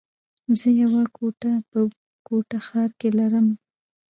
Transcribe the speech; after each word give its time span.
زه 0.59 0.69
يوه 0.81 1.03
کوټه 1.15 1.51
په 1.69 1.79
کوټه 2.27 2.57
ښار 2.67 2.89
کي 2.99 3.09
لره 3.19 3.39
مه 3.45 3.55